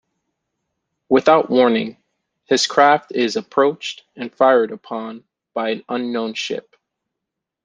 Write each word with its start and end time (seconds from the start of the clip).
Without 1.09 1.51
warning, 1.51 1.95
his 2.45 2.65
craft 2.65 3.11
is 3.11 3.35
approached 3.35 4.01
and 4.15 4.33
fired 4.33 4.71
upon 4.71 5.23
by 5.53 5.69
an 5.69 5.83
unknown 5.89 6.33
ship. 6.33 6.75